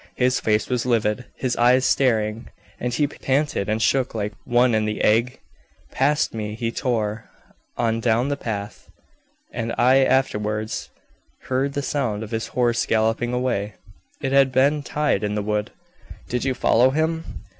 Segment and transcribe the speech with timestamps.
[0.15, 4.85] His face was livid, his eyes staring, and he panted and shook like one in
[4.85, 5.39] the ague.
[5.91, 7.29] Past me he tore,
[7.77, 8.89] on down the path,
[9.53, 10.89] and I afterwards
[11.43, 13.75] heard the sound of his horse galloping away;
[14.21, 15.69] it had been tied in the wood."
[16.29, 17.43] "Did you follow him?"